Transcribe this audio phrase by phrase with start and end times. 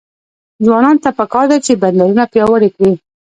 [0.65, 2.93] ځوانانو ته پکار ده چې، بندرونه پیاوړي کړي.